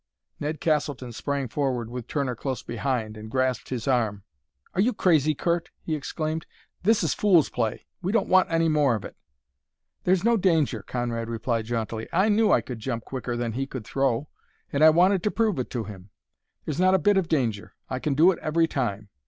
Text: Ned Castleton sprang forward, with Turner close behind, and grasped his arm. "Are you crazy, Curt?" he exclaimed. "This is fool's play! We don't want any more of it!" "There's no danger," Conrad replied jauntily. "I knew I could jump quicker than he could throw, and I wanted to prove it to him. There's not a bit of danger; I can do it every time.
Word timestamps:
Ned 0.39 0.59
Castleton 0.59 1.11
sprang 1.11 1.47
forward, 1.47 1.87
with 1.91 2.07
Turner 2.07 2.35
close 2.35 2.63
behind, 2.63 3.15
and 3.15 3.29
grasped 3.29 3.69
his 3.69 3.87
arm. 3.87 4.23
"Are 4.73 4.81
you 4.81 4.93
crazy, 4.95 5.35
Curt?" 5.35 5.69
he 5.83 5.93
exclaimed. 5.93 6.47
"This 6.81 7.03
is 7.03 7.13
fool's 7.13 7.49
play! 7.51 7.85
We 8.01 8.11
don't 8.11 8.27
want 8.27 8.49
any 8.49 8.67
more 8.67 8.95
of 8.95 9.05
it!" 9.05 9.15
"There's 10.03 10.23
no 10.23 10.37
danger," 10.37 10.81
Conrad 10.81 11.29
replied 11.29 11.65
jauntily. 11.65 12.09
"I 12.11 12.29
knew 12.29 12.51
I 12.51 12.61
could 12.61 12.79
jump 12.79 13.05
quicker 13.05 13.37
than 13.37 13.51
he 13.51 13.67
could 13.67 13.85
throw, 13.85 14.27
and 14.73 14.83
I 14.83 14.89
wanted 14.89 15.21
to 15.21 15.29
prove 15.29 15.59
it 15.59 15.69
to 15.69 15.83
him. 15.83 16.09
There's 16.65 16.79
not 16.79 16.95
a 16.95 16.97
bit 16.97 17.17
of 17.17 17.27
danger; 17.27 17.75
I 17.87 17.99
can 17.99 18.15
do 18.15 18.31
it 18.31 18.39
every 18.39 18.67
time. 18.67 19.09